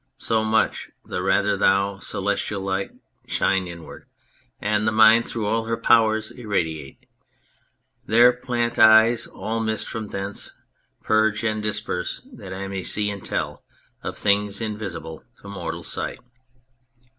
[0.17, 2.89] So much the rather thou, Celestial light,
[3.27, 4.07] Shine inward,
[4.59, 7.05] and the mind through all her powers Irradiate;
[8.07, 10.53] there plant eyes, all mist from thence
[11.03, 13.63] Purge and disperse, that I may see and tell
[14.01, 16.17] Of things invisible to mortal sight.